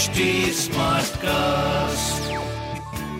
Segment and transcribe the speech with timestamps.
[0.00, 0.24] HD
[0.56, 2.28] Smartcast.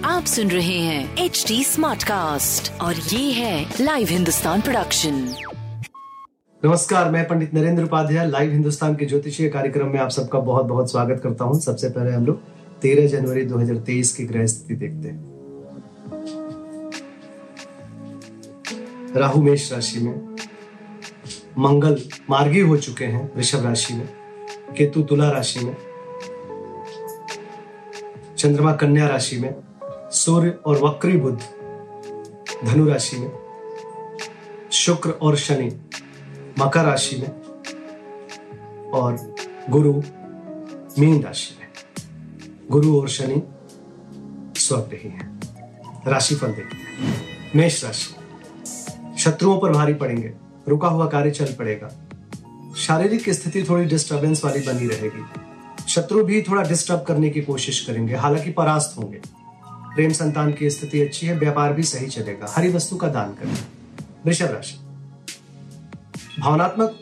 [0.04, 5.14] आप सुन रहे हैं एच डी स्मार्ट कास्ट और ये है लाइव हिंदुस्तान प्रोडक्शन
[6.62, 10.90] नमस्कार मैं पंडित नरेंद्र उपाध्याय लाइव हिंदुस्तान के ज्योतिषीय कार्यक्रम में आप सबका बहुत बहुत
[10.90, 12.40] स्वागत करता हूँ। सबसे पहले हम लोग
[12.84, 15.18] 13 जनवरी 2023 की ग्रह स्थिति देखते हैं।
[19.16, 20.14] राहु मेष राशि में
[21.58, 22.00] मंगल
[22.30, 24.08] मार्गी हो चुके हैं वृषभ राशि में
[24.78, 25.76] केतु तुला राशि में
[28.40, 29.54] चंद्रमा कन्या राशि में,
[30.12, 31.40] सूर्य और वक्री बुद्ध
[32.64, 33.30] धनु राशि में,
[34.72, 35.80] शुक्र और शनि
[36.58, 37.28] मकर राशि में
[38.90, 39.34] और
[39.70, 39.92] गुरु
[40.98, 41.68] मीन राशि में।
[42.70, 43.42] गुरु और शनि
[44.60, 45.40] स्वग्रही हैं
[46.06, 48.14] राशिफल देखते हैं। मेष राशि
[49.22, 50.32] शत्रुओं पर भारी पड़ेंगे।
[50.68, 51.90] रुका हुआ कार्य चल पड़ेगा।
[52.76, 55.49] शारीरिक स्थिति थोड़ी डिस्टरबेंस वाली बनी रहेगी।
[55.90, 59.20] शत्रु भी थोड़ा डिस्टर्ब करने की कोशिश करेंगे। हालाँकि परास्त होंगे।
[59.66, 63.58] प्रेम संतान की स्थिति अच्छी है, व्यापार भी सही चलेगा। हरी वस्तु का दान करें।
[64.26, 64.78] वृषभ राशि।
[66.40, 66.98] भावनात्मक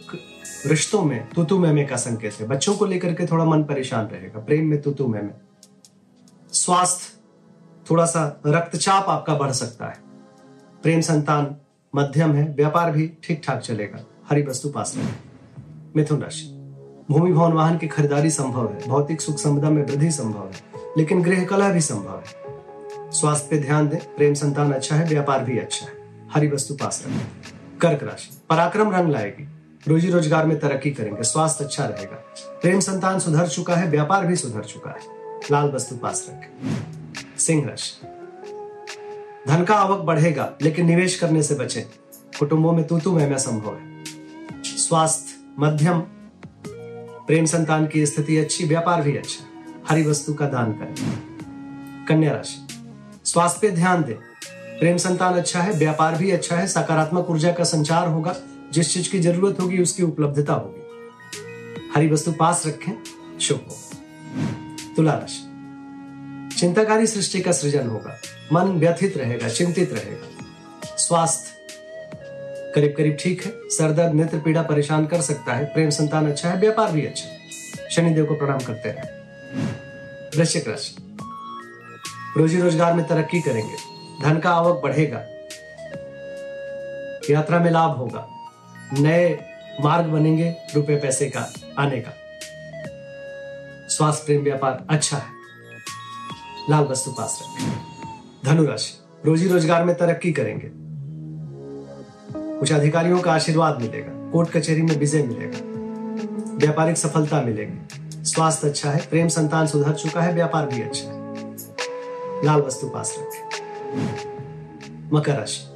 [0.66, 4.40] रिश्तों में तुतु मैमे का संकेत है। बच्चों को लेकर के थोड़ा मन परेशान रहेगा।
[4.40, 5.30] प्रेम में तुतु मैमे
[6.52, 7.18] स्वास्थ्य
[7.90, 9.98] थोड़ा सा रक्तचाप आपका बढ़ सकता है।
[10.82, 11.56] प्रेम संतान
[11.94, 15.06] मध्यम है। व्यापार भी ठीक ठाक चलेगा। हरी वस्तु पास रहे
[15.96, 16.57] मिथुन राशि।
[17.10, 21.22] भूमि भवन वाहन की खरीदारी संभव है। भौतिक सुख संपदा में वृद्धि संभव है। लेकिन
[21.22, 25.58] गृह कला भी संभव है। स्वास्थ्य पे ध्यान दें, प्रेम संतान अच्छा है, व्यापार भी
[25.58, 25.92] अच्छा है।
[26.34, 29.48] हरी वस्तु पास रखें। कर्क राशि, पराक्रम रंग लाएगी।
[29.88, 32.24] रोजी रोज़गार में तरक्की करेंगे, स्वास्थ्य अच्छा रहेगा।
[32.62, 35.00] प्रेम संतान सुधर चुका है, व्यापार भी सुधर चुका है।
[35.50, 36.76] लाल वस्तु पास रखें।
[37.38, 38.06] सिंह राशि,
[39.48, 41.82] धन का आवक बढ़ेगा, लेकिन निवेश करने से बचें।
[42.38, 44.04] कुटुंबों में तू तू मैं संभव है।
[44.62, 46.02] स्वास्थ्य, मध्यम
[47.28, 49.46] प्रेम संतान की स्थिति अच्छी, व्यापार भी अच्छा।
[49.88, 50.94] हरी वस्तु का दान करें।
[52.06, 52.66] कन्या राशि।
[53.24, 54.14] स्वास्थ्य पे ध्यान दें।
[54.78, 58.36] प्रेम संतान अच्छा है, व्यापार भी अच्छा है, सकारात्मक ऊर्जा का संचार होगा।
[58.72, 60.80] जिस चीज़ की ज़रूरत होगी, उसकी उपलब्धता होगी।
[61.94, 62.92] हरी वस्तु पास रखें,
[63.40, 63.76] शुभ हो।
[64.96, 65.44] तुला राशि।
[66.56, 68.18] चिंताकारी सृष्टि का सृजन होगा।
[68.52, 70.44] मन व्यथित रहेगा, चिंतित रहेगा।
[70.96, 71.57] स्वास्थ्य
[72.78, 76.58] करीब करीब ठीक है। सरदर्द नेत्र पीड़ा परेशान कर सकता है। प्रेम संतान अच्छा है,
[76.60, 79.16] व्यापार भी अच्छा है। शनिदेव को प्रणाम करते रहे
[80.36, 80.96] वृश्चिक राशि।
[82.36, 83.76] रोजी रोज़गार में तरक्की करेंगे।
[84.22, 85.18] धन का आवक बढ़ेगा।
[87.30, 88.26] यात्रा में लाभ होगा।
[88.92, 89.38] नए
[89.80, 92.12] मार्ग बनेंगे, रुपए पैसे का आने का।
[93.88, 95.36] स्वास्थ्य, प्रेम, व्यापार अच्छा है।
[96.70, 97.72] लाल वस्तु पास रखें।
[98.44, 100.77] धनु राशि रोजी रोज़गार में तरक्की करेंगे।
[102.60, 105.58] कुछ अधिकारियों का आशीर्वाद मिलेगा, कोर्ट कचहरी में विजय मिलेगा,
[106.56, 107.88] व्यापारिक सफलता मिलेगी।
[108.24, 111.18] स्वास्थ्य अच्छा है, प्रेम संतान सुधर चुका है, व्यापार भी अच्छा है।
[112.44, 113.58] लाल वस्तु पास रखें।
[115.12, 115.68] मकर राशि।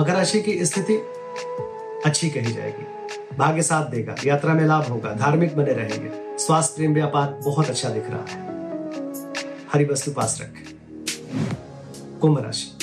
[0.00, 0.94] मकर राशि की स्थिति
[2.06, 2.86] अच्छी कही जाएगी।
[3.38, 7.88] भाग्य साथ देगा, यात्रा में लाभ होगा, धार्मिक बने रहेंगे। स्वास्थ्य, प्रेम, व्यापार बहुत अच्छा
[7.88, 8.50] दिख रहा है।
[9.72, 10.74] हरी वस्तु पास रखें।
[12.20, 12.79] कुंभ राशि।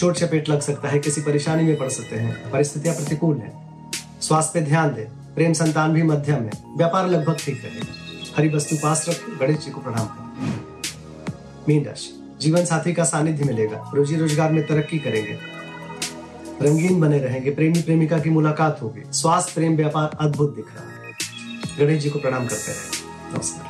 [0.00, 3.52] चोट चपेट लग सकता है, किसी परेशानी में पड़ सकते हैं। परिस्थितियाँ प्रतिकूल है।
[4.20, 8.76] स्वास्थ्य पे ध्यान दें। प्रेम संतान भी मध्यम है। व्यापार लगभग ठीक रहेगा। हरी वस्तु
[8.76, 10.52] पास रखें, गणेश जी को प्रणाम करें।
[11.68, 15.38] मीन राशि। जीवन साथी का सानिध्य मिलेगा। रोजी रोज़गार में तरक्की करेंगे।
[16.62, 21.12] रंगीन बने रहेंगे। प्रेमी प्रेमिका की मुलाकात होगी। स्वास्थ्य, प्रेम, व्यापार अद्भुत दिख रहा है।
[21.78, 23.69] गणेश जी को प्रणाम करते रहे। नमस्कार।